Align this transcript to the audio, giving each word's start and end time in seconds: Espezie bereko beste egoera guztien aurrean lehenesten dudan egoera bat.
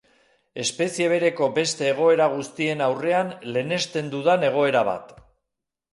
Espezie 0.61 1.09
bereko 1.11 1.49
beste 1.57 1.85
egoera 1.91 2.27
guztien 2.37 2.81
aurrean 2.87 3.29
lehenesten 3.53 4.13
dudan 4.15 4.51
egoera 4.53 4.83
bat. 4.89 5.13